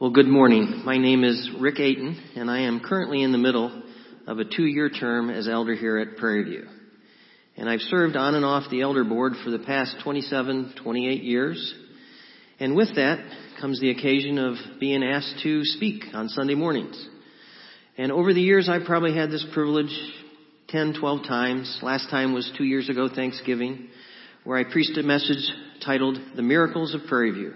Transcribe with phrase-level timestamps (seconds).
[0.00, 0.80] Well, good morning.
[0.82, 3.82] My name is Rick Ayton, and I am currently in the middle
[4.26, 6.66] of a two-year term as elder here at Prairie View.
[7.58, 11.74] And I've served on and off the elder board for the past 27, 28 years.
[12.58, 13.18] And with that
[13.60, 17.06] comes the occasion of being asked to speak on Sunday mornings.
[17.98, 19.94] And over the years, I've probably had this privilege
[20.68, 21.78] 10, 12 times.
[21.82, 23.88] Last time was two years ago, Thanksgiving,
[24.44, 25.46] where I preached a message
[25.84, 27.52] titled The Miracles of Prairie View.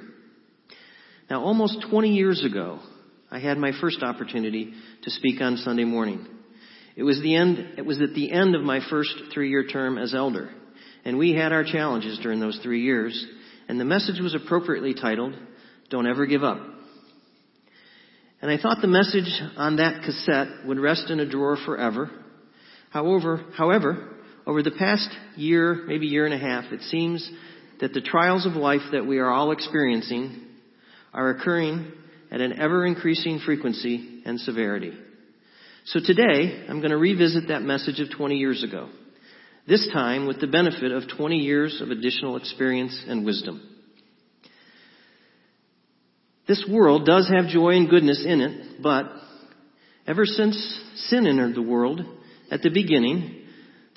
[1.31, 2.81] Now, almost 20 years ago,
[3.31, 6.27] I had my first opportunity to speak on Sunday morning.
[6.97, 10.15] It was the end, it was at the end of my first three-year term as
[10.15, 10.51] elder.
[11.05, 13.27] And we had our challenges during those three years.
[13.69, 15.35] And the message was appropriately titled,
[15.91, 16.61] Don't Ever Give Up.
[18.43, 22.11] And I thought the message on that cassette would rest in a drawer forever.
[22.91, 24.11] However, however,
[24.47, 27.29] over the past year, maybe year and a half, it seems
[27.81, 30.43] that the trials of life that we are all experiencing
[31.15, 31.93] are occurring
[32.31, 34.93] at an ever increasing frequency and severity.
[35.87, 38.89] So today, I'm going to revisit that message of 20 years ago.
[39.67, 43.63] This time with the benefit of 20 years of additional experience and wisdom.
[46.47, 49.07] This world does have joy and goodness in it, but
[50.07, 50.57] ever since
[51.09, 52.01] sin entered the world
[52.51, 53.47] at the beginning,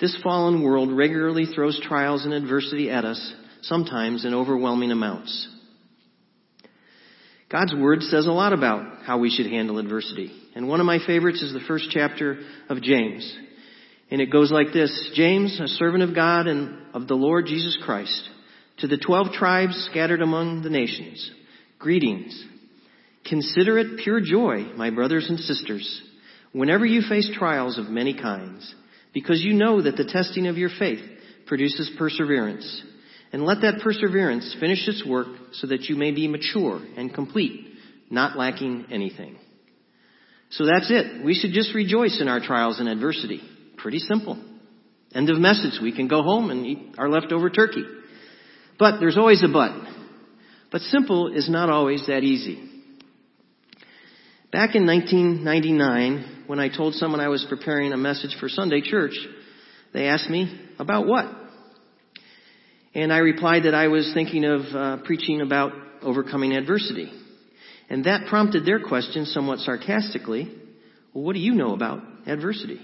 [0.00, 5.48] this fallen world regularly throws trials and adversity at us, sometimes in overwhelming amounts.
[7.50, 10.30] God's Word says a lot about how we should handle adversity.
[10.54, 13.36] And one of my favorites is the first chapter of James.
[14.10, 17.78] And it goes like this James, a servant of God and of the Lord Jesus
[17.84, 18.28] Christ,
[18.78, 21.30] to the twelve tribes scattered among the nations,
[21.78, 22.44] greetings.
[23.24, 26.02] Consider it pure joy, my brothers and sisters,
[26.52, 28.74] whenever you face trials of many kinds,
[29.12, 31.00] because you know that the testing of your faith
[31.46, 32.82] produces perseverance.
[33.32, 37.74] And let that perseverance finish its work so that you may be mature and complete,
[38.10, 39.36] not lacking anything.
[40.50, 41.24] So that's it.
[41.24, 43.42] We should just rejoice in our trials and adversity.
[43.76, 44.42] Pretty simple.
[45.14, 45.78] End of message.
[45.82, 47.84] We can go home and eat our leftover turkey.
[48.78, 49.72] But there's always a but.
[50.70, 52.64] But simple is not always that easy.
[54.50, 59.12] Back in 1999, when I told someone I was preparing a message for Sunday church,
[59.92, 61.26] they asked me, about what?
[62.98, 65.70] And I replied that I was thinking of uh, preaching about
[66.02, 67.08] overcoming adversity.
[67.88, 70.52] And that prompted their question somewhat sarcastically,
[71.14, 72.80] well, what do you know about adversity?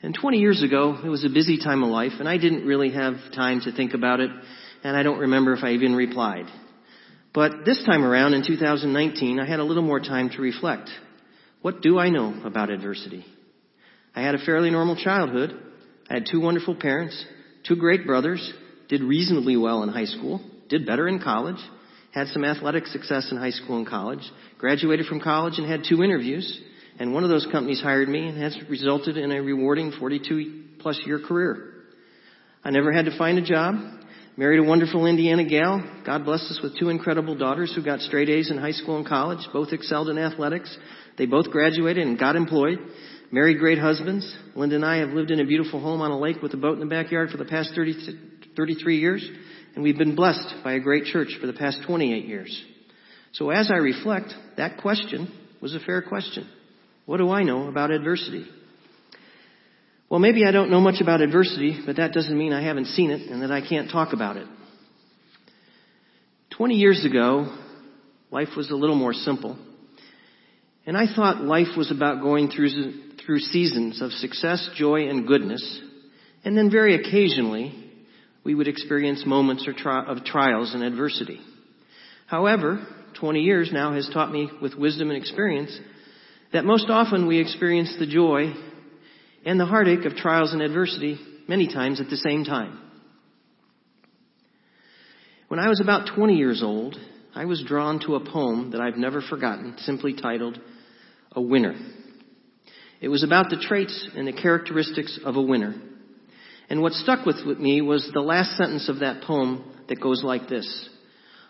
[0.00, 2.92] And 20 years ago, it was a busy time of life, and I didn't really
[2.92, 4.30] have time to think about it,
[4.84, 6.46] and I don't remember if I even replied.
[7.34, 10.88] But this time around, in 2019, I had a little more time to reflect.
[11.62, 13.24] What do I know about adversity?
[14.14, 15.60] I had a fairly normal childhood.
[16.08, 17.26] I had two wonderful parents,
[17.66, 18.52] two great brothers,
[18.90, 21.60] did reasonably well in high school, did better in college,
[22.12, 24.20] had some athletic success in high school and college,
[24.58, 26.60] graduated from college and had two interviews,
[26.98, 31.00] and one of those companies hired me and has resulted in a rewarding 42 plus
[31.06, 31.72] year career.
[32.64, 33.76] I never had to find a job,
[34.36, 38.28] married a wonderful Indiana gal, God bless us with two incredible daughters who got straight
[38.28, 40.76] A's in high school and college, both excelled in athletics.
[41.16, 42.78] They both graduated and got employed.
[43.30, 44.36] Married great husbands.
[44.56, 46.74] Linda and I have lived in a beautiful home on a lake with a boat
[46.74, 49.28] in the backyard for the past 30, 33 years,
[49.74, 52.64] and we've been blessed by a great church for the past 28 years.
[53.32, 56.48] So as I reflect, that question was a fair question.
[57.06, 58.46] What do I know about adversity?
[60.08, 63.10] Well, maybe I don't know much about adversity, but that doesn't mean I haven't seen
[63.10, 64.46] it and that I can't talk about it.
[66.56, 67.56] 20 years ago,
[68.30, 69.56] life was a little more simple.
[70.84, 72.68] And I thought life was about going through,
[73.24, 75.80] through seasons of success, joy, and goodness.
[76.44, 77.89] And then very occasionally,
[78.44, 81.40] we would experience moments of trials and adversity.
[82.26, 82.86] However,
[83.18, 85.78] 20 years now has taught me with wisdom and experience
[86.52, 88.52] that most often we experience the joy
[89.44, 91.18] and the heartache of trials and adversity
[91.48, 92.78] many times at the same time.
[95.48, 96.96] When I was about 20 years old,
[97.34, 100.58] I was drawn to a poem that I've never forgotten, simply titled
[101.32, 101.74] A Winner.
[103.00, 105.74] It was about the traits and the characteristics of a winner.
[106.70, 110.48] And what stuck with me was the last sentence of that poem that goes like
[110.48, 110.88] this.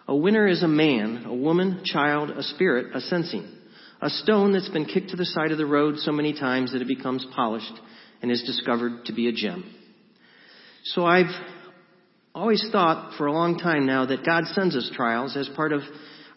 [0.08, 3.46] A winner is a man, a woman, child, a spirit, a sensing.
[4.00, 6.80] A stone that's been kicked to the side of the road so many times that
[6.80, 7.72] it becomes polished
[8.22, 9.70] and is discovered to be a gem.
[10.84, 11.30] So I've
[12.34, 15.82] always thought for a long time now that God sends us trials as part of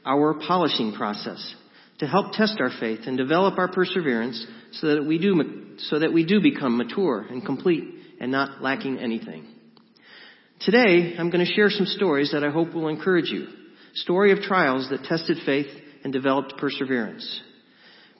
[0.06, 1.56] our polishing process
[2.00, 6.12] to help test our faith and develop our perseverance so that we do, so that
[6.12, 9.46] we do become mature and complete and not lacking anything.
[10.62, 13.48] Today, I'm going to share some stories that I hope will encourage you.
[13.96, 15.68] Story of trials that tested faith
[16.06, 17.42] and developed perseverance.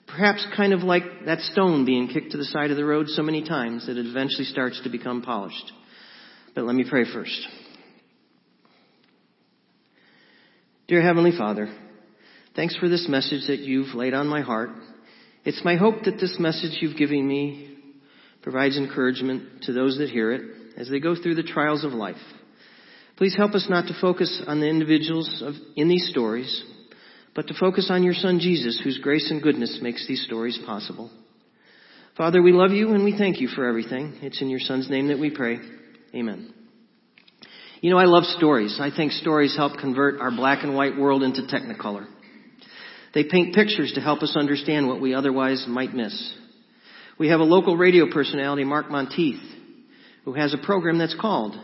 [0.06, 3.22] Perhaps kind of like that stone being kicked to the side of the road so
[3.22, 5.72] many times that it eventually starts to become polished.
[6.54, 7.48] But let me pray first.
[10.86, 11.74] Dear Heavenly Father,
[12.54, 14.68] thanks for this message that you've laid on my heart.
[15.46, 17.73] It's my hope that this message you've given me
[18.44, 20.42] provides encouragement to those that hear it
[20.76, 22.14] as they go through the trials of life.
[23.16, 26.62] Please help us not to focus on the individuals of, in these stories,
[27.34, 31.10] but to focus on your Son Jesus, whose grace and goodness makes these stories possible.
[32.18, 34.18] Father, we love you and we thank you for everything.
[34.20, 35.58] It's in your Son's name that we pray.
[36.14, 36.52] Amen.
[37.80, 38.78] You know, I love stories.
[38.78, 42.06] I think stories help convert our black and white world into technicolor.
[43.14, 46.34] They paint pictures to help us understand what we otherwise might miss.
[47.16, 49.40] We have a local radio personality, Mark Montieth,
[50.24, 51.56] who has a program that's called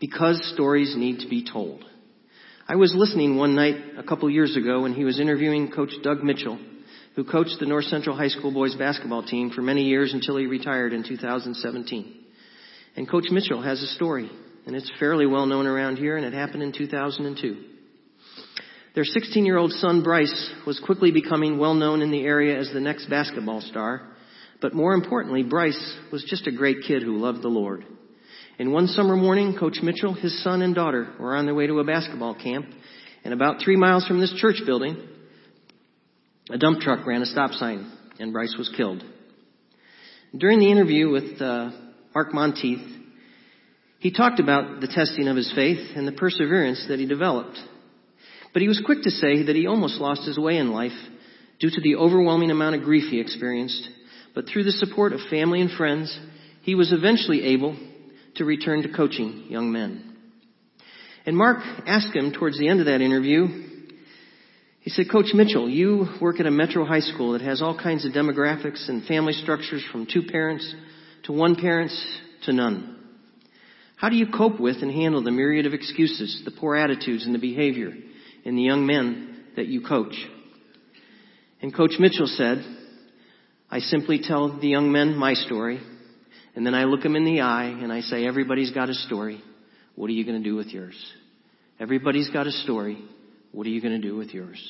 [0.00, 1.84] Because Stories Need to Be Told.
[2.66, 6.24] I was listening one night a couple years ago when he was interviewing Coach Doug
[6.24, 6.58] Mitchell,
[7.14, 10.46] who coached the North Central High School boys basketball team for many years until he
[10.46, 12.24] retired in 2017.
[12.96, 14.28] And Coach Mitchell has a story,
[14.66, 17.64] and it's fairly well known around here, and it happened in 2002.
[18.96, 22.72] Their 16 year old son Bryce was quickly becoming well known in the area as
[22.72, 24.02] the next basketball star,
[24.60, 27.84] but more importantly, Bryce was just a great kid who loved the Lord.
[28.58, 31.78] And one summer morning, Coach Mitchell, his son, and daughter were on their way to
[31.78, 32.66] a basketball camp,
[33.24, 34.96] and about three miles from this church building,
[36.50, 39.04] a dump truck ran a stop sign, and Bryce was killed.
[40.36, 41.70] During the interview with uh,
[42.14, 42.96] Mark Montieth,
[44.00, 47.58] he talked about the testing of his faith and the perseverance that he developed.
[48.52, 50.92] But he was quick to say that he almost lost his way in life
[51.60, 53.88] due to the overwhelming amount of grief he experienced.
[54.34, 56.16] But through the support of family and friends,
[56.62, 57.76] he was eventually able
[58.36, 60.16] to return to coaching young men.
[61.26, 63.46] And Mark asked him towards the end of that interview,
[64.80, 68.06] he said, Coach Mitchell, you work at a metro high school that has all kinds
[68.06, 70.74] of demographics and family structures from two parents
[71.24, 72.96] to one parents to none.
[73.96, 77.34] How do you cope with and handle the myriad of excuses, the poor attitudes and
[77.34, 77.92] the behavior
[78.44, 80.14] in the young men that you coach?
[81.60, 82.64] And Coach Mitchell said,
[83.70, 85.80] I simply tell the young men my story
[86.56, 89.42] and then I look them in the eye and I say, everybody's got a story.
[89.94, 90.96] What are you going to do with yours?
[91.78, 92.98] Everybody's got a story.
[93.52, 94.60] What are you going to do with yours?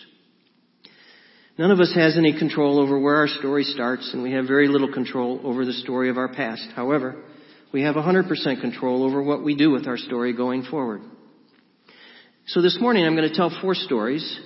[1.56, 4.68] None of us has any control over where our story starts, and we have very
[4.68, 6.68] little control over the story of our past.
[6.76, 7.16] However,
[7.72, 11.02] we have 100% control over what we do with our story going forward.
[12.46, 14.38] So this morning I'm going to tell four stories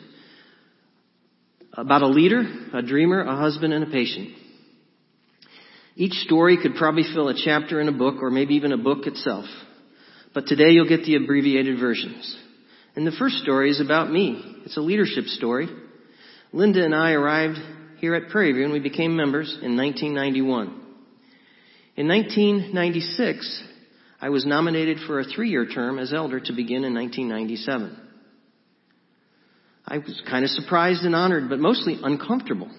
[1.72, 4.30] about a leader, a dreamer, a husband, and a patient.
[5.94, 9.06] Each story could probably fill a chapter in a book or maybe even a book
[9.06, 9.44] itself.
[10.34, 12.36] But today you'll get the abbreviated versions.
[12.96, 14.62] And the first story is about me.
[14.64, 15.68] It's a leadership story.
[16.52, 17.58] Linda and I arrived
[17.98, 20.80] here at Prairie View and we became members in 1991.
[21.94, 23.62] In 1996,
[24.20, 27.98] I was nominated for a three-year term as elder to begin in 1997.
[29.86, 32.70] I was kind of surprised and honored, but mostly uncomfortable.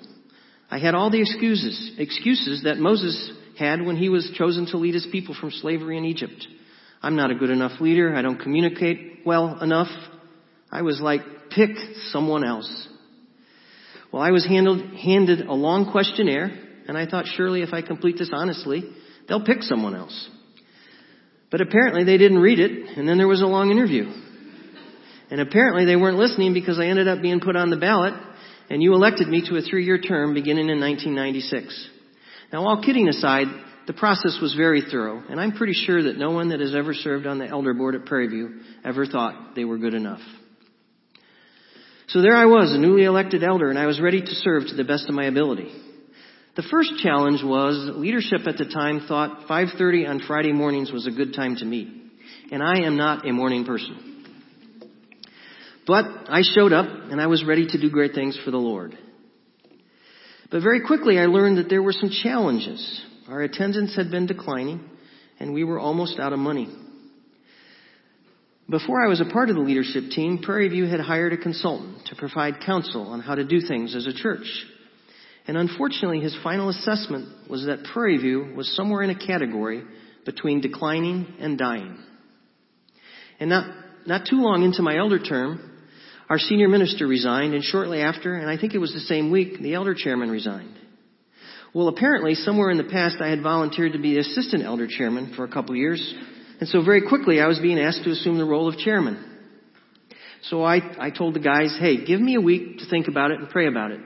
[0.73, 4.95] I had all the excuses, excuses that Moses had when he was chosen to lead
[4.95, 6.47] his people from slavery in Egypt.
[6.99, 8.15] I'm not a good enough leader.
[8.15, 9.89] I don't communicate well enough.
[10.71, 11.21] I was like,
[11.51, 11.69] pick
[12.05, 12.87] someone else.
[14.11, 16.49] Well, I was handled, handed a long questionnaire,
[16.87, 18.81] and I thought surely if I complete this honestly,
[19.29, 20.27] they'll pick someone else.
[21.51, 24.11] But apparently they didn't read it, and then there was a long interview.
[25.29, 28.15] And apparently they weren't listening because I ended up being put on the ballot
[28.69, 31.89] and you elected me to a three-year term beginning in 1996.
[32.51, 33.47] Now, all kidding aside,
[33.87, 36.93] the process was very thorough, and I'm pretty sure that no one that has ever
[36.93, 40.21] served on the elder board at Prairie View ever thought they were good enough.
[42.07, 44.75] So there I was, a newly elected elder, and I was ready to serve to
[44.75, 45.71] the best of my ability.
[46.55, 51.11] The first challenge was leadership at the time thought 5:30 on Friday mornings was a
[51.11, 51.89] good time to meet.
[52.51, 54.12] And I am not a morning person.
[55.85, 58.97] But I showed up and I was ready to do great things for the Lord.
[60.49, 63.01] But very quickly I learned that there were some challenges.
[63.27, 64.89] Our attendance had been declining
[65.39, 66.69] and we were almost out of money.
[68.69, 72.05] Before I was a part of the leadership team, Prairie View had hired a consultant
[72.05, 74.47] to provide counsel on how to do things as a church.
[75.45, 79.83] And unfortunately, his final assessment was that Prairie View was somewhere in a category
[80.25, 81.97] between declining and dying.
[83.41, 83.75] And not,
[84.05, 85.72] not too long into my elder term,
[86.29, 89.59] our senior minister resigned, and shortly after, and I think it was the same week,
[89.59, 90.75] the elder chairman resigned.
[91.73, 95.43] Well, apparently, somewhere in the past, I had volunteered to be assistant elder chairman for
[95.43, 96.13] a couple years,
[96.59, 99.31] and so very quickly I was being asked to assume the role of chairman.
[100.43, 103.39] So I, I told the guys, hey, give me a week to think about it
[103.39, 104.01] and pray about it.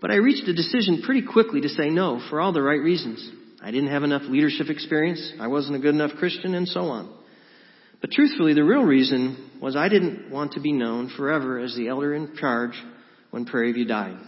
[0.00, 3.28] But I reached a decision pretty quickly to say no for all the right reasons.
[3.60, 5.32] I didn't have enough leadership experience.
[5.40, 7.12] I wasn't a good enough Christian and so on.
[8.00, 11.88] But truthfully, the real reason was I didn't want to be known forever as the
[11.88, 12.80] elder in charge
[13.30, 14.18] when Prairie View died.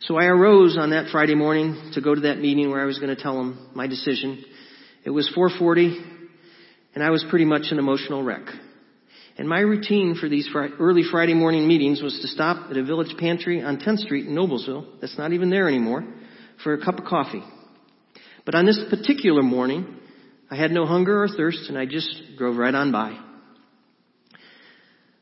[0.00, 2.98] So I arose on that Friday morning to go to that meeting where I was
[2.98, 4.44] going to tell them my decision.
[5.04, 5.98] It was 440
[6.94, 8.46] and I was pretty much an emotional wreck.
[9.36, 13.16] And my routine for these early Friday morning meetings was to stop at a village
[13.18, 16.04] pantry on 10th Street in Noblesville, that's not even there anymore,
[16.62, 17.42] for a cup of coffee.
[18.44, 19.96] But on this particular morning,
[20.50, 23.18] I had no hunger or thirst and I just drove right on by.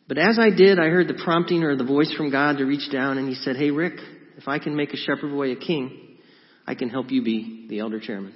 [0.08, 2.90] But as I did, I heard the prompting or the voice from God to reach
[2.90, 3.94] down and he said, Hey Rick,
[4.36, 6.18] if I can make a shepherd boy a king,
[6.66, 8.34] I can help you be the elder chairman.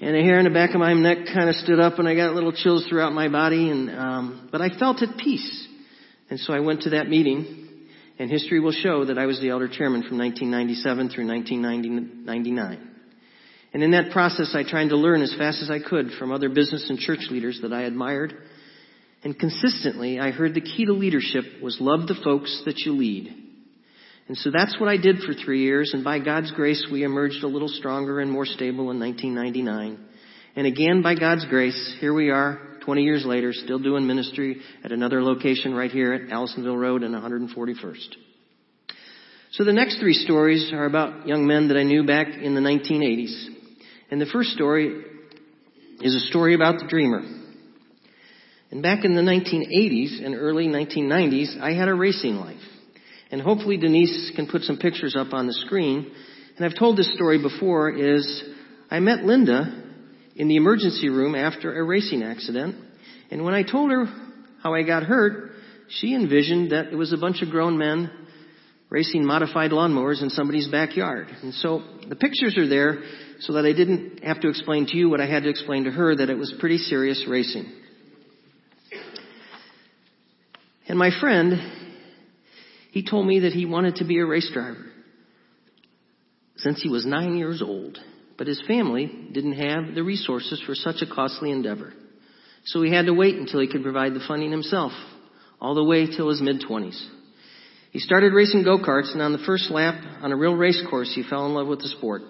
[0.00, 2.14] And the hair in the back of my neck kind of stood up and I
[2.14, 5.68] got little chills throughout my body and, um, but I felt at peace.
[6.30, 7.62] And so I went to that meeting
[8.18, 12.91] and history will show that I was the elder chairman from 1997 through 1999.
[13.72, 16.48] And in that process, I tried to learn as fast as I could from other
[16.48, 18.34] business and church leaders that I admired.
[19.24, 23.34] And consistently, I heard the key to leadership was love the folks that you lead.
[24.28, 27.42] And so that's what I did for three years, and by God's grace, we emerged
[27.42, 29.98] a little stronger and more stable in 1999.
[30.54, 34.92] And again, by God's grace, here we are, 20 years later, still doing ministry at
[34.92, 38.16] another location right here at Allisonville Road and 141st.
[39.52, 42.60] So the next three stories are about young men that I knew back in the
[42.60, 43.61] 1980s.
[44.12, 44.94] And the first story
[46.02, 47.22] is a story about the dreamer.
[48.70, 52.60] And back in the 1980s and early 1990s, I had a racing life.
[53.30, 56.12] And hopefully Denise can put some pictures up on the screen.
[56.58, 58.44] And I've told this story before is
[58.90, 59.82] I met Linda
[60.36, 62.76] in the emergency room after a racing accident.
[63.30, 64.04] And when I told her
[64.62, 65.52] how I got hurt,
[65.88, 68.10] she envisioned that it was a bunch of grown men
[68.90, 71.28] racing modified lawnmowers in somebody's backyard.
[71.42, 72.98] And so the pictures are there
[73.42, 75.90] so that I didn't have to explain to you what I had to explain to
[75.90, 77.70] her that it was pretty serious racing.
[80.86, 81.54] And my friend,
[82.92, 84.86] he told me that he wanted to be a race driver
[86.56, 87.98] since he was nine years old,
[88.38, 91.92] but his family didn't have the resources for such a costly endeavor.
[92.64, 94.92] So he had to wait until he could provide the funding himself,
[95.60, 97.10] all the way till his mid twenties.
[97.90, 101.24] He started racing go-karts and on the first lap on a real race course, he
[101.28, 102.22] fell in love with the sport.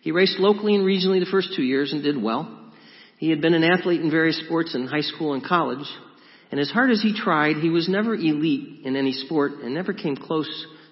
[0.00, 2.72] He raced locally and regionally the first two years and did well.
[3.18, 5.86] He had been an athlete in various sports in high school and college,
[6.50, 9.92] and as hard as he tried, he was never elite in any sport and never
[9.92, 10.48] came close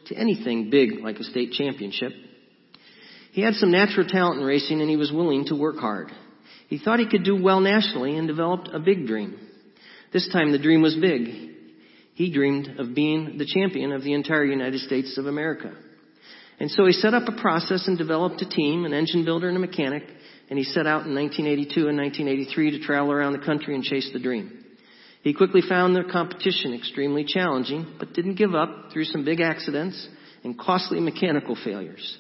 [0.06, 2.12] to anything big like a state championship.
[3.32, 6.10] He had some natural talent in racing and he was willing to work hard.
[6.68, 9.38] He thought he could do well nationally and developed a big dream.
[10.12, 11.54] This time the dream was big.
[12.14, 15.72] He dreamed of being the champion of the entire United States of America.
[16.60, 19.56] And so he set up a process and developed a team, an engine builder and
[19.56, 20.02] a mechanic,
[20.50, 24.10] and he set out in 1982 and 1983 to travel around the country and chase
[24.12, 24.64] the dream.
[25.22, 30.08] He quickly found the competition extremely challenging, but didn't give up through some big accidents
[30.42, 32.16] and costly mechanical failures.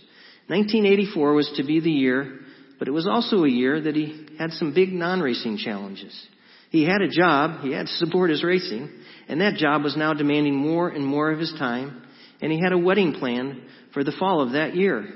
[0.48, 2.40] 1984 was to be the year,
[2.78, 6.26] but it was also a year that he had some big non-racing challenges.
[6.70, 8.90] He had a job, he had to support his racing,
[9.28, 12.02] and that job was now demanding more and more of his time,
[12.40, 15.06] and he had a wedding plan for the fall of that year.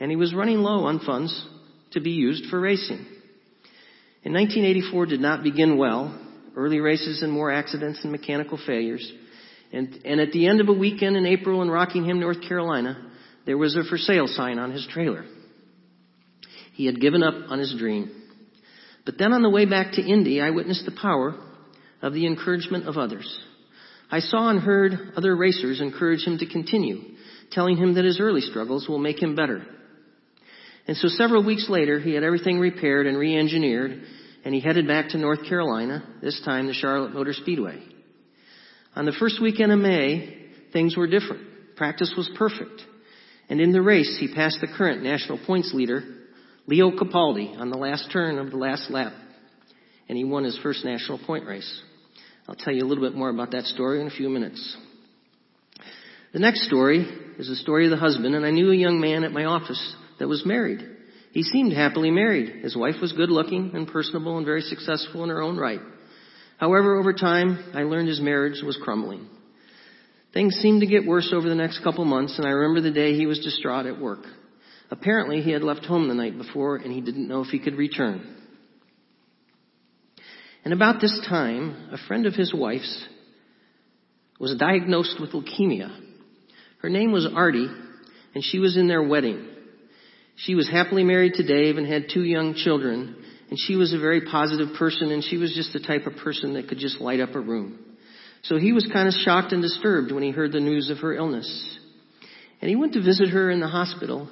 [0.00, 1.46] And he was running low on funds
[1.92, 3.06] to be used for racing.
[4.24, 6.18] In 1984 did not begin well.
[6.56, 9.10] Early races and more accidents and mechanical failures.
[9.72, 13.10] And, and at the end of a weekend in April in Rockingham, North Carolina,
[13.46, 15.24] there was a for sale sign on his trailer.
[16.74, 18.10] He had given up on his dream.
[19.04, 21.34] But then on the way back to Indy, I witnessed the power
[22.00, 23.40] of the encouragement of others.
[24.12, 27.00] I saw and heard other racers encourage him to continue,
[27.50, 29.64] telling him that his early struggles will make him better.
[30.86, 34.02] And so several weeks later, he had everything repaired and re-engineered,
[34.44, 37.82] and he headed back to North Carolina, this time the Charlotte Motor Speedway.
[38.94, 41.76] On the first weekend of May, things were different.
[41.76, 42.82] Practice was perfect.
[43.48, 46.02] And in the race, he passed the current national points leader,
[46.66, 49.14] Leo Capaldi on the last turn of the last lap,
[50.06, 51.82] and he won his first national point race.
[52.48, 54.76] I'll tell you a little bit more about that story in a few minutes.
[56.32, 57.06] The next story
[57.38, 59.94] is the story of the husband, and I knew a young man at my office
[60.18, 60.82] that was married.
[61.32, 62.62] He seemed happily married.
[62.62, 65.80] His wife was good looking and personable and very successful in her own right.
[66.58, 69.28] However, over time, I learned his marriage was crumbling.
[70.34, 73.14] Things seemed to get worse over the next couple months, and I remember the day
[73.14, 74.20] he was distraught at work.
[74.90, 77.76] Apparently, he had left home the night before and he didn't know if he could
[77.76, 78.41] return.
[80.64, 83.08] And about this time, a friend of his wife's
[84.38, 85.96] was diagnosed with leukemia.
[86.78, 87.68] Her name was Artie,
[88.34, 89.48] and she was in their wedding.
[90.36, 93.16] She was happily married to Dave and had two young children,
[93.50, 96.54] and she was a very positive person, and she was just the type of person
[96.54, 97.78] that could just light up a room.
[98.42, 101.14] So he was kind of shocked and disturbed when he heard the news of her
[101.14, 101.78] illness.
[102.60, 104.28] And he went to visit her in the hospital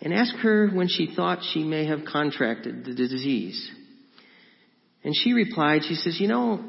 [0.00, 3.70] and asked her when she thought she may have contracted the disease.
[5.04, 6.64] And she replied, she says, you know,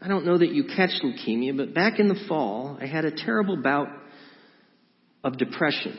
[0.00, 3.10] I don't know that you catch leukemia, but back in the fall, I had a
[3.10, 3.88] terrible bout
[5.22, 5.98] of depression.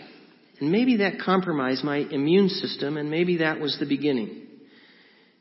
[0.60, 4.44] And maybe that compromised my immune system, and maybe that was the beginning.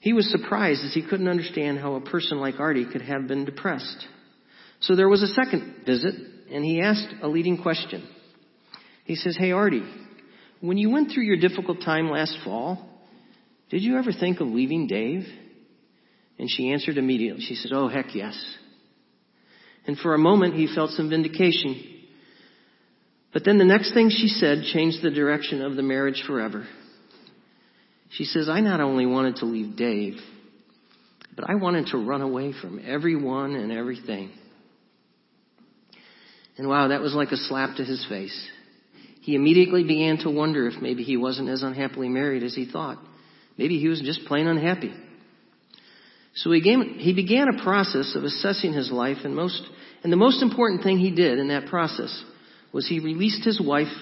[0.01, 3.45] He was surprised as he couldn't understand how a person like Artie could have been
[3.45, 4.07] depressed.
[4.81, 6.15] So there was a second visit,
[6.51, 8.07] and he asked a leading question.
[9.05, 9.89] He says, Hey Artie,
[10.61, 12.87] when you went through your difficult time last fall,
[13.71, 15.27] did you ever think of leaving Dave?
[16.39, 17.43] And she answered immediately.
[17.43, 18.35] She said, Oh, heck yes.
[19.87, 21.95] And for a moment, he felt some vindication.
[23.33, 26.67] But then the next thing she said changed the direction of the marriage forever.
[28.11, 30.15] She says, I not only wanted to leave Dave,
[31.35, 34.31] but I wanted to run away from everyone and everything.
[36.57, 38.49] And wow, that was like a slap to his face.
[39.21, 42.99] He immediately began to wonder if maybe he wasn't as unhappily married as he thought.
[43.59, 44.95] Maybe he was just plain unhappy.
[46.35, 49.63] So he began, he began a process of assessing his life and most,
[50.03, 52.25] and the most important thing he did in that process
[52.73, 53.93] was he released his wife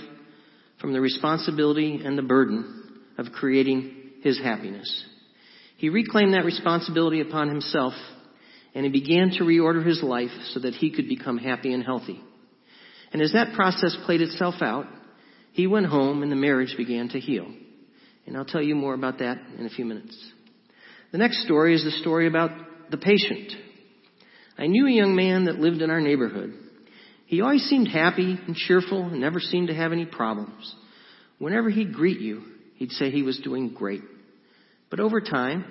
[0.80, 5.04] from the responsibility and the burden of creating his happiness.
[5.76, 7.92] He reclaimed that responsibility upon himself
[8.74, 12.20] and he began to reorder his life so that he could become happy and healthy.
[13.12, 14.86] And as that process played itself out,
[15.52, 17.46] he went home and the marriage began to heal.
[18.26, 20.16] And I'll tell you more about that in a few minutes.
[21.12, 22.50] The next story is the story about
[22.90, 23.52] the patient.
[24.56, 26.54] I knew a young man that lived in our neighborhood.
[27.26, 30.74] He always seemed happy and cheerful and never seemed to have any problems.
[31.38, 32.42] Whenever he'd greet you,
[32.76, 34.00] he'd say he was doing great.
[34.88, 35.66] But over time,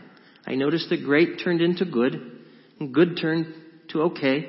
[0.46, 2.14] I noticed that great turned into good,
[2.80, 3.54] and good turned
[3.90, 4.48] to okay,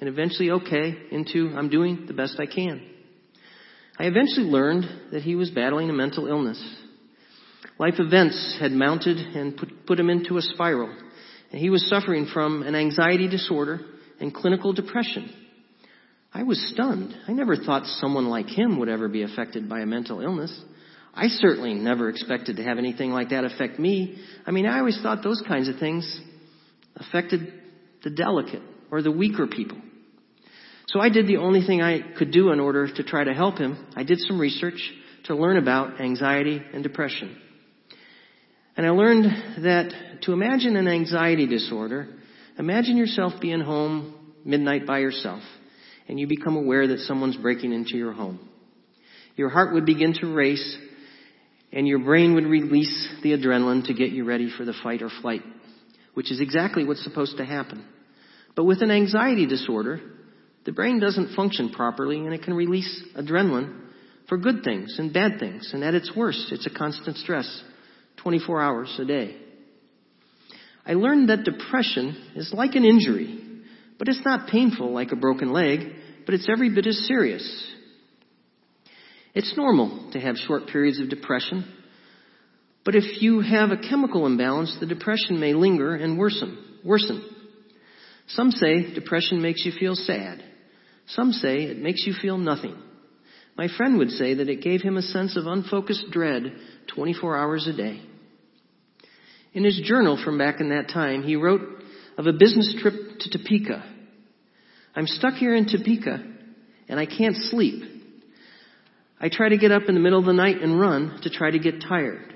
[0.00, 2.82] and eventually okay into I'm doing the best I can.
[3.98, 6.62] I eventually learned that he was battling a mental illness.
[7.78, 10.94] Life events had mounted and put, put him into a spiral,
[11.50, 13.80] and he was suffering from an anxiety disorder
[14.20, 15.32] and clinical depression.
[16.32, 17.14] I was stunned.
[17.26, 20.58] I never thought someone like him would ever be affected by a mental illness.
[21.12, 24.22] I certainly never expected to have anything like that affect me.
[24.46, 26.20] I mean, I always thought those kinds of things
[26.96, 27.52] affected
[28.04, 29.78] the delicate or the weaker people.
[30.86, 33.58] So I did the only thing I could do in order to try to help
[33.58, 33.86] him.
[33.96, 34.80] I did some research
[35.24, 37.36] to learn about anxiety and depression.
[38.80, 39.26] And I learned
[39.62, 42.08] that to imagine an anxiety disorder,
[42.58, 45.42] imagine yourself being home midnight by yourself
[46.08, 48.40] and you become aware that someone's breaking into your home.
[49.36, 50.78] Your heart would begin to race
[51.70, 55.10] and your brain would release the adrenaline to get you ready for the fight or
[55.20, 55.42] flight,
[56.14, 57.84] which is exactly what's supposed to happen.
[58.56, 60.00] But with an anxiety disorder,
[60.64, 63.78] the brain doesn't function properly and it can release adrenaline
[64.26, 65.68] for good things and bad things.
[65.74, 67.62] And at its worst, it's a constant stress,
[68.22, 69.36] 24 hours a day.
[70.86, 73.38] I learned that depression is like an injury,
[73.98, 75.92] but it's not painful like a broken leg
[76.30, 77.72] but it's every bit as serious.
[79.34, 81.64] It's normal to have short periods of depression,
[82.84, 86.56] but if you have a chemical imbalance, the depression may linger and worsen.
[86.84, 87.28] Worsen.
[88.28, 90.42] Some say depression makes you feel sad.
[91.08, 92.80] Some say it makes you feel nothing.
[93.56, 96.44] My friend would say that it gave him a sense of unfocused dread
[96.94, 98.00] 24 hours a day.
[99.52, 101.62] In his journal from back in that time, he wrote
[102.16, 103.84] of a business trip to Topeka
[104.94, 106.22] I'm stuck here in Topeka
[106.88, 107.84] and I can't sleep.
[109.20, 111.50] I try to get up in the middle of the night and run to try
[111.50, 112.34] to get tired.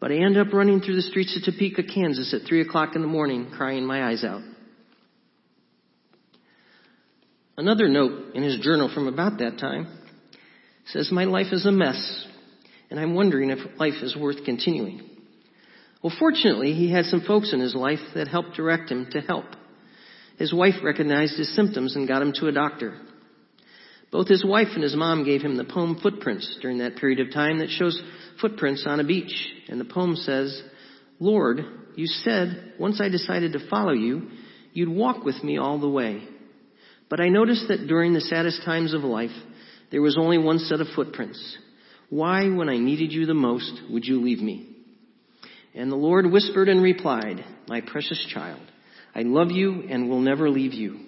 [0.00, 3.02] But I end up running through the streets of Topeka, Kansas at 3 o'clock in
[3.02, 4.42] the morning, crying my eyes out.
[7.56, 9.86] Another note in his journal from about that time
[10.86, 12.26] says, My life is a mess,
[12.90, 15.08] and I'm wondering if life is worth continuing.
[16.04, 19.46] Well, fortunately, he had some folks in his life that helped direct him to help.
[20.36, 23.00] His wife recognized his symptoms and got him to a doctor.
[24.12, 27.32] Both his wife and his mom gave him the poem Footprints during that period of
[27.32, 27.98] time that shows
[28.38, 29.32] footprints on a beach.
[29.68, 30.62] And the poem says,
[31.20, 31.60] Lord,
[31.96, 34.28] you said once I decided to follow you,
[34.74, 36.22] you'd walk with me all the way.
[37.08, 39.30] But I noticed that during the saddest times of life,
[39.90, 41.56] there was only one set of footprints.
[42.10, 44.73] Why, when I needed you the most, would you leave me?
[45.74, 48.60] And the Lord whispered and replied, My precious child,
[49.14, 51.00] I love you and will never leave you.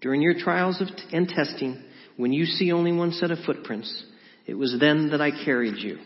[0.00, 1.82] During your trials and testing,
[2.16, 4.04] when you see only one set of footprints,
[4.46, 5.98] it was then that I carried you.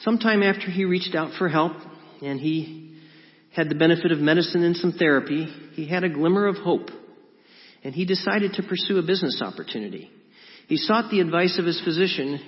[0.00, 1.74] Sometime after he reached out for help
[2.22, 2.98] and he
[3.54, 6.88] had the benefit of medicine and some therapy, he had a glimmer of hope
[7.84, 10.10] and he decided to pursue a business opportunity.
[10.66, 12.40] He sought the advice of his physician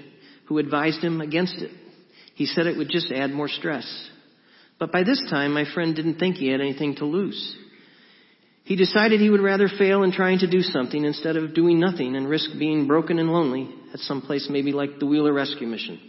[0.47, 1.71] who advised him against it.
[2.35, 3.87] He said it would just add more stress.
[4.79, 7.57] But by this time, my friend didn't think he had anything to lose.
[8.65, 12.17] He decided he would rather fail in trying to do something instead of doing nothing
[12.17, 16.01] and risk being broken and lonely at some place maybe like the Wheeler Rescue Mission.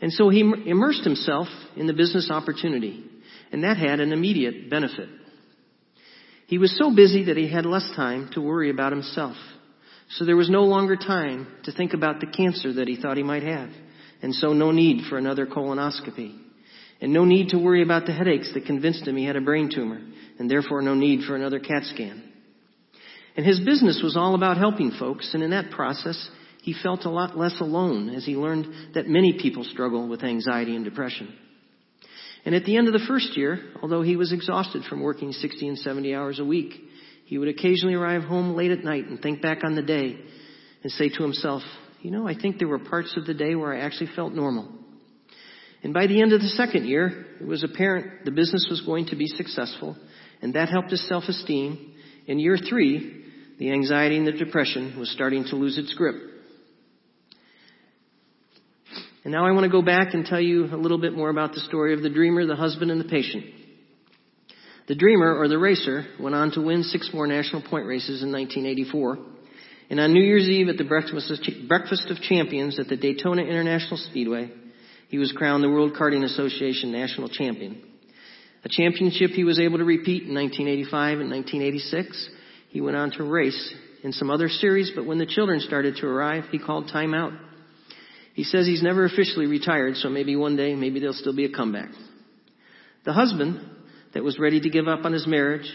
[0.00, 3.04] And so he immersed himself in the business opportunity,
[3.50, 5.08] and that had an immediate benefit.
[6.46, 9.36] He was so busy that he had less time to worry about himself.
[10.10, 13.22] So there was no longer time to think about the cancer that he thought he
[13.22, 13.70] might have,
[14.24, 16.34] and so no need for another colonoscopy.
[17.02, 19.68] And no need to worry about the headaches that convinced him he had a brain
[19.70, 20.00] tumor,
[20.38, 22.22] and therefore no need for another CAT scan.
[23.36, 26.30] And his business was all about helping folks, and in that process,
[26.62, 30.74] he felt a lot less alone as he learned that many people struggle with anxiety
[30.74, 31.30] and depression.
[32.46, 35.68] And at the end of the first year, although he was exhausted from working 60
[35.68, 36.72] and 70 hours a week,
[37.26, 40.18] he would occasionally arrive home late at night and think back on the day
[40.82, 41.62] and say to himself,
[42.04, 44.68] you know, I think there were parts of the day where I actually felt normal.
[45.82, 49.06] And by the end of the second year, it was apparent the business was going
[49.06, 49.96] to be successful,
[50.42, 51.94] and that helped his self-esteem.
[52.26, 53.24] In year three,
[53.58, 56.16] the anxiety and the depression was starting to lose its grip.
[59.24, 61.54] And now I want to go back and tell you a little bit more about
[61.54, 63.46] the story of the dreamer, the husband, and the patient.
[64.88, 68.30] The dreamer, or the racer, went on to win six more national point races in
[68.30, 69.33] 1984.
[69.90, 74.50] And on New Year's Eve at the Breakfast of Champions at the Daytona International Speedway,
[75.08, 77.82] he was crowned the World Karting Association National Champion.
[78.64, 82.30] A championship he was able to repeat in 1985 and 1986.
[82.70, 86.06] He went on to race in some other series, but when the children started to
[86.06, 87.32] arrive, he called time out
[88.34, 91.52] he says he's never officially retired, so maybe one day, maybe there'll still be a
[91.52, 91.90] comeback.
[93.04, 93.60] The husband
[94.12, 95.72] that was ready to give up on his marriage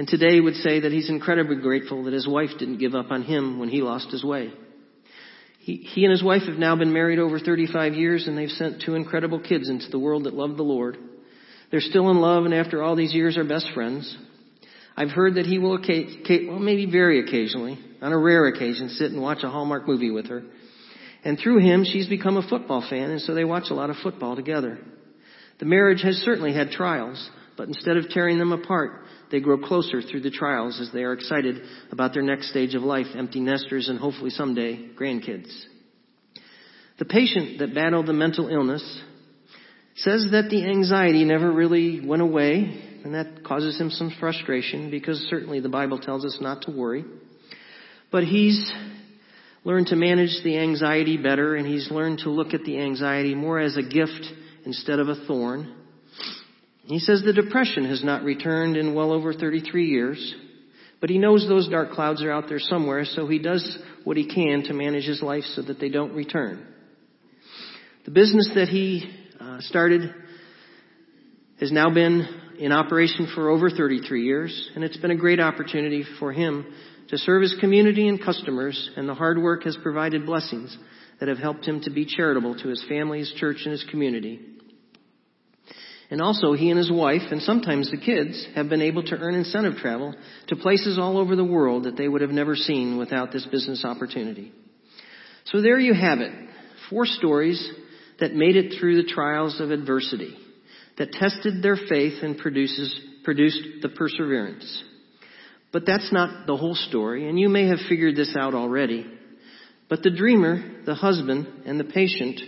[0.00, 3.20] and today would say that he's incredibly grateful that his wife didn't give up on
[3.20, 4.50] him when he lost his way.
[5.58, 8.80] He, he and his wife have now been married over 35 years and they've sent
[8.80, 10.96] two incredible kids into the world that love the Lord.
[11.70, 14.16] They're still in love and after all these years are best friends.
[14.96, 19.20] I've heard that he will, well, maybe very occasionally, on a rare occasion, sit and
[19.20, 20.44] watch a Hallmark movie with her
[21.24, 23.96] and through him, she's become a football fan, and so they watch a lot of
[24.02, 24.78] football together.
[25.58, 30.02] The marriage has certainly had trials, but instead of tearing them apart, they grow closer
[30.02, 33.88] through the trials as they are excited about their next stage of life, empty nesters,
[33.88, 35.50] and hopefully someday grandkids.
[36.98, 38.82] The patient that battled the mental illness
[39.96, 45.18] says that the anxiety never really went away, and that causes him some frustration because
[45.30, 47.04] certainly the Bible tells us not to worry.
[48.10, 48.70] But he's
[49.64, 53.58] learned to manage the anxiety better, and he's learned to look at the anxiety more
[53.60, 54.26] as a gift
[54.64, 55.74] instead of a thorn.
[56.90, 60.34] He says the depression has not returned in well over 33 years,
[61.00, 64.26] but he knows those dark clouds are out there somewhere, so he does what he
[64.26, 66.66] can to manage his life so that they don't return.
[68.06, 70.12] The business that he uh, started
[71.60, 72.26] has now been
[72.58, 76.66] in operation for over 33 years, and it's been a great opportunity for him
[77.10, 80.76] to serve his community and customers, and the hard work has provided blessings
[81.20, 84.40] that have helped him to be charitable to his family, his church, and his community.
[86.10, 89.36] And also, he and his wife, and sometimes the kids, have been able to earn
[89.36, 90.12] incentive travel
[90.48, 93.84] to places all over the world that they would have never seen without this business
[93.84, 94.52] opportunity.
[95.44, 96.32] So there you have it.
[96.90, 97.64] Four stories
[98.18, 100.36] that made it through the trials of adversity,
[100.98, 102.92] that tested their faith and produces,
[103.22, 104.84] produced the perseverance.
[105.72, 109.06] But that's not the whole story, and you may have figured this out already.
[109.88, 112.40] But the dreamer, the husband, and the patient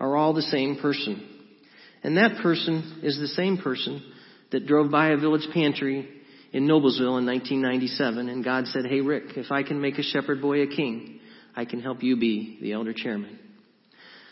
[0.00, 1.33] are all the same person.
[2.04, 4.02] And that person is the same person
[4.52, 6.08] that drove by a village pantry
[6.52, 10.40] in Noblesville in 1997, and God said, Hey Rick, if I can make a shepherd
[10.40, 11.18] boy a king,
[11.56, 13.38] I can help you be the elder chairman.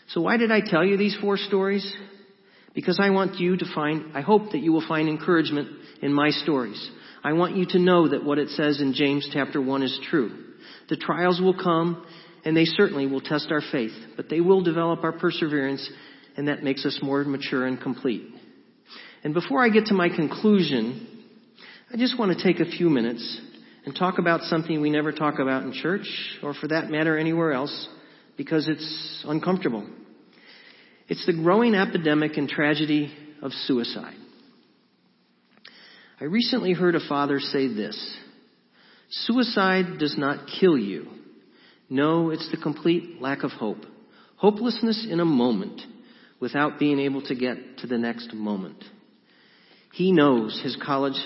[0.09, 1.91] So why did I tell you these four stories?
[2.75, 5.69] Because I want you to find, I hope that you will find encouragement
[6.01, 6.91] in my stories.
[7.25, 10.31] I want you to know that what it says in James chapter 1 is true.
[10.89, 12.07] The trials will come
[12.45, 15.89] and they certainly will test our faith, but they will develop our perseverance
[16.37, 18.23] and that makes us more mature and complete.
[19.25, 21.25] And before I get to my conclusion,
[21.93, 23.41] I just want to take a few minutes
[23.85, 26.07] and talk about something we never talk about in church
[26.43, 27.89] or for that matter anywhere else
[28.37, 29.89] because it's uncomfortable.
[31.09, 34.17] It's the growing epidemic and tragedy of suicide.
[36.21, 38.19] I recently heard a father say this
[39.11, 41.09] Suicide does not kill you.
[41.91, 43.85] No, it's the complete lack of hope.
[44.37, 45.83] Hopelessness in a moment
[46.43, 48.83] without being able to get to the next moment.
[49.93, 51.17] He knows his college,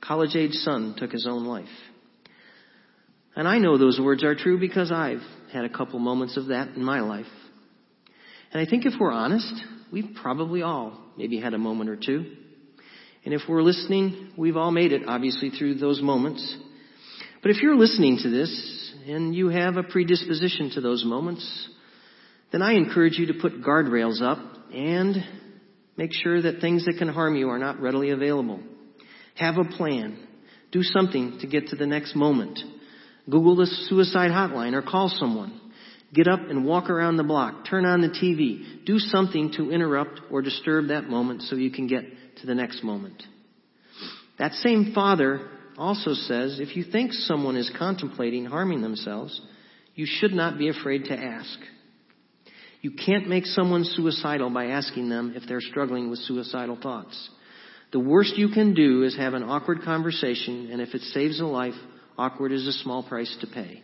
[0.00, 1.66] college age son took his own life.
[3.34, 6.68] And I know those words are true because I've had a couple moments of that
[6.68, 7.26] in my life.
[8.52, 9.52] And I think if we're honest,
[9.92, 12.36] we've probably all maybe had a moment or two.
[13.24, 16.56] And if we're listening, we've all made it, obviously, through those moments.
[17.42, 21.70] But if you're listening to this and you have a predisposition to those moments,
[22.54, 24.38] then I encourage you to put guardrails up
[24.72, 25.16] and
[25.96, 28.60] make sure that things that can harm you are not readily available.
[29.34, 30.24] Have a plan.
[30.70, 32.60] Do something to get to the next moment.
[33.28, 35.60] Google the suicide hotline or call someone.
[36.14, 37.68] Get up and walk around the block.
[37.68, 38.84] Turn on the TV.
[38.86, 42.04] Do something to interrupt or disturb that moment so you can get
[42.36, 43.20] to the next moment.
[44.38, 49.40] That same father also says if you think someone is contemplating harming themselves,
[49.96, 51.58] you should not be afraid to ask.
[52.84, 57.30] You can't make someone suicidal by asking them if they're struggling with suicidal thoughts.
[57.92, 61.46] The worst you can do is have an awkward conversation, and if it saves a
[61.46, 61.72] life,
[62.18, 63.80] awkward is a small price to pay.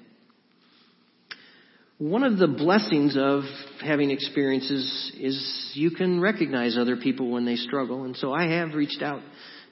[1.97, 3.45] One of the blessings of
[3.83, 8.05] having experiences is you can recognize other people when they struggle.
[8.05, 9.23] And so I have reached out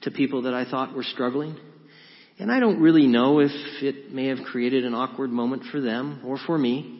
[0.01, 1.55] to people that I thought were struggling.
[2.39, 3.51] And I don't really know if
[3.83, 6.98] it may have created an awkward moment for them or for me.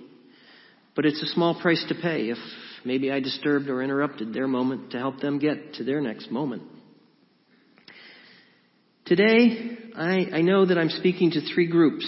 [0.99, 2.38] But it's a small price to pay if
[2.83, 6.63] maybe I disturbed or interrupted their moment to help them get to their next moment.
[9.05, 12.05] Today, I, I know that I'm speaking to three groups.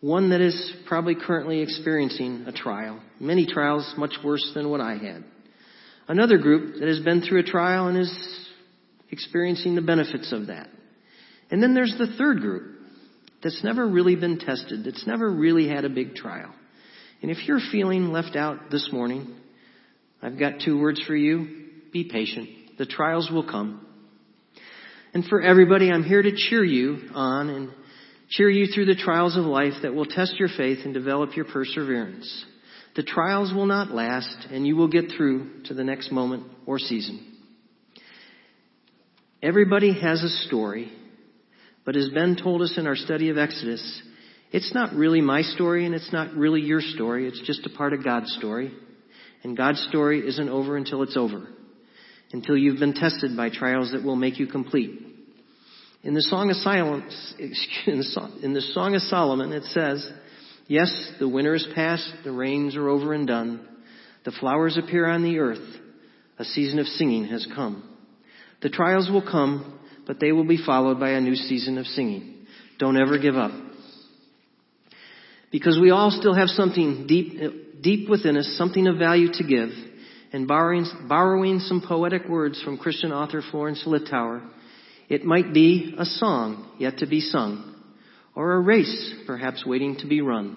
[0.00, 4.92] One that is probably currently experiencing a trial, many trials much worse than what I
[4.92, 5.24] had.
[6.08, 8.48] Another group that has been through a trial and is
[9.10, 10.70] experiencing the benefits of that.
[11.50, 12.74] And then there's the third group
[13.42, 16.54] that's never really been tested, that's never really had a big trial.
[17.22, 19.34] And if you're feeling left out this morning,
[20.22, 21.64] I've got two words for you.
[21.92, 22.48] Be patient.
[22.78, 23.86] The trials will come.
[25.14, 27.70] And for everybody, I'm here to cheer you on and
[28.28, 31.46] cheer you through the trials of life that will test your faith and develop your
[31.46, 32.44] perseverance.
[32.96, 36.78] The trials will not last, and you will get through to the next moment or
[36.78, 37.34] season.
[39.42, 40.90] Everybody has a story,
[41.84, 44.02] but as Ben told us in our study of Exodus,
[44.52, 47.26] it's not really my story and it's not really your story.
[47.26, 48.72] It's just a part of God's story.
[49.42, 51.46] And God's story isn't over until it's over.
[52.32, 55.02] Until you've been tested by trials that will make you complete.
[56.02, 57.34] In the Song of Silence,
[57.86, 60.08] in the Song of Solomon, it says,
[60.68, 63.66] Yes, the winter is past, the rains are over and done.
[64.24, 65.76] The flowers appear on the earth.
[66.38, 67.88] A season of singing has come.
[68.62, 72.46] The trials will come, but they will be followed by a new season of singing.
[72.78, 73.52] Don't ever give up.
[75.50, 77.48] Because we all still have something deep, uh,
[77.80, 79.70] deep within us, something of value to give.
[80.32, 84.42] And borrowing, borrowing some poetic words from Christian author Florence Littauer,
[85.08, 87.74] it might be a song yet to be sung,
[88.34, 90.56] or a race perhaps waiting to be run,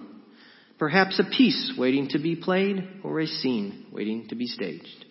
[0.80, 5.06] perhaps a piece waiting to be played, or a scene waiting to be staged,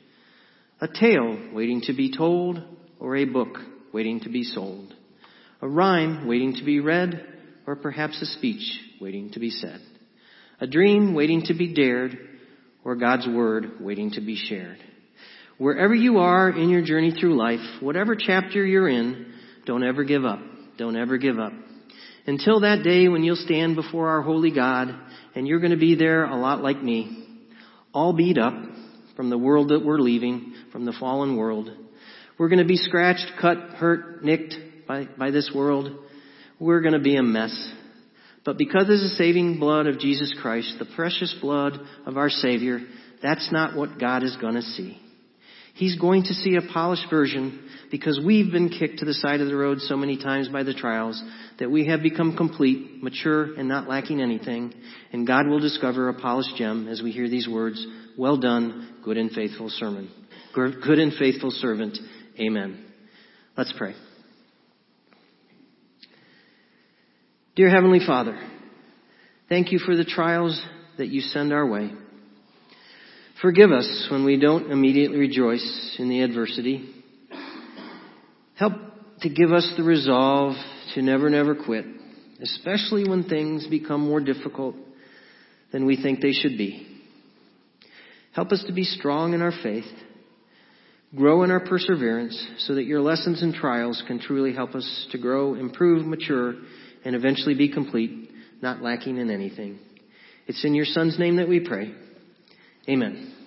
[0.80, 2.60] a tale waiting to be told,
[2.98, 3.58] or a book
[3.92, 4.92] waiting to be sold,
[5.62, 7.37] a rhyme waiting to be read,
[7.68, 9.78] or perhaps a speech waiting to be said,
[10.58, 12.16] a dream waiting to be dared,
[12.82, 14.78] or God's word waiting to be shared.
[15.58, 19.34] Wherever you are in your journey through life, whatever chapter you're in,
[19.66, 20.40] don't ever give up.
[20.78, 21.52] Don't ever give up.
[22.26, 24.88] Until that day when you'll stand before our holy God
[25.34, 27.26] and you're going to be there a lot like me,
[27.92, 28.54] all beat up
[29.14, 31.68] from the world that we're leaving, from the fallen world.
[32.38, 34.54] We're going to be scratched, cut, hurt, nicked
[34.86, 36.06] by, by this world.
[36.60, 37.72] We're going to be a mess.
[38.44, 42.80] But because of the saving blood of Jesus Christ, the precious blood of our Savior,
[43.22, 44.98] that's not what God is going to see.
[45.74, 49.46] He's going to see a polished version because we've been kicked to the side of
[49.46, 51.22] the road so many times by the trials
[51.60, 54.74] that we have become complete, mature, and not lacking anything.
[55.12, 59.18] And God will discover a polished gem as we hear these words, well done, good
[59.18, 60.10] and faithful sermon.
[60.52, 61.96] Good and faithful servant.
[62.40, 62.84] Amen.
[63.56, 63.94] Let's pray.
[67.58, 68.38] Dear Heavenly Father,
[69.48, 70.64] thank you for the trials
[70.96, 71.90] that you send our way.
[73.42, 76.88] Forgive us when we don't immediately rejoice in the adversity.
[78.54, 78.74] Help
[79.22, 80.54] to give us the resolve
[80.94, 81.84] to never, never quit,
[82.40, 84.76] especially when things become more difficult
[85.72, 86.86] than we think they should be.
[88.36, 89.92] Help us to be strong in our faith.
[91.16, 95.18] grow in our perseverance so that your lessons and trials can truly help us to
[95.18, 96.54] grow, improve, mature,
[97.04, 98.30] and eventually be complete,
[98.62, 99.78] not lacking in anything.
[100.46, 101.94] It's in your Son's name that we pray.
[102.88, 103.37] Amen.